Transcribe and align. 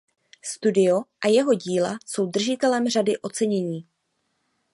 Studio 0.43 1.03
a 1.21 1.27
jeho 1.27 1.53
díla 1.53 1.97
jsou 2.05 2.25
držitelem 2.25 2.89
řady 2.89 3.17
ocenění. 3.17 3.87